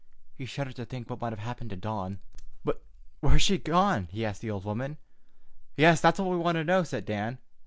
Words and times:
He 0.35 0.47
shuddered 0.47 0.77
to 0.77 0.85
think 0.85 1.07
what 1.11 1.21
might 1.21 1.29
have 1.31 1.37
happened 1.37 1.69
to 1.69 1.75
Dawn. 1.75 2.21
"But 2.65 2.81
where 3.19 3.33
has 3.33 3.43
she 3.43 3.59
gone?" 3.59 4.07
he 4.11 4.25
asked 4.25 4.41
the 4.41 4.49
old 4.49 4.65
woman. 4.65 4.97
"Yes, 5.77 6.01
that's 6.01 6.17
what 6.19 6.29
we 6.31 6.37
want 6.37 6.55
to 6.55 6.63
know," 6.63 6.81
said 6.81 7.05
Dan. 7.05 7.37